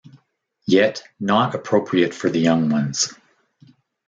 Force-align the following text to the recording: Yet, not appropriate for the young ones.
Yet, 0.65 1.03
not 1.19 1.53
appropriate 1.53 2.15
for 2.15 2.27
the 2.31 2.39
young 2.39 2.71
ones. 2.71 3.13